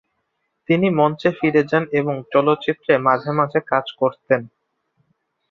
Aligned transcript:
তিনি 0.69 0.87
মঞ্চে 0.99 1.29
ফিরে 1.37 1.61
যান 1.63 1.83
এবং 1.91 2.15
চলচ্চিত্রে 2.33 2.93
মাঝে 3.07 3.31
মাঝে 3.39 3.59
কাজ 3.71 3.85
করতেন। 3.99 4.41